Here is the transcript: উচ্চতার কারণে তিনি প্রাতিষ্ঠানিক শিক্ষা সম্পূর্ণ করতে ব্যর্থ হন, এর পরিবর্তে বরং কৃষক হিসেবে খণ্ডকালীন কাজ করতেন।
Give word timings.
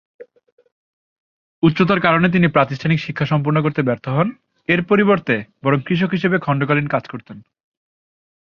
উচ্চতার 1.63 1.99
কারণে 1.99 2.27
তিনি 2.29 2.47
প্রাতিষ্ঠানিক 2.47 2.99
শিক্ষা 2.99 3.25
সম্পূর্ণ 3.25 3.57
করতে 3.61 3.81
ব্যর্থ 3.81 4.05
হন, 4.09 4.27
এর 4.69 4.81
পরিবর্তে 4.83 5.35
বরং 5.63 5.79
কৃষক 5.87 6.11
হিসেবে 6.11 6.37
খণ্ডকালীন 6.39 6.87
কাজ 6.87 7.03
করতেন। 7.07 7.37